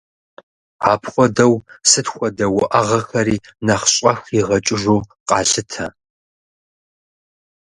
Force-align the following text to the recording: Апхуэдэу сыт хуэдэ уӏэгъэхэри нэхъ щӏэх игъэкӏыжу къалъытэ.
Апхуэдэу 0.91 1.53
сыт 1.89 2.07
хуэдэ 2.13 2.45
уӏэгъэхэри 2.57 3.37
нэхъ 3.65 3.87
щӏэх 3.95 4.19
игъэкӏыжу 4.39 4.99
къалъытэ. 5.27 5.85